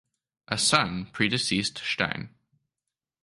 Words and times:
A 0.47 0.57
son 0.57 1.05
predeceased 1.13 1.77
Stein. 1.77 2.33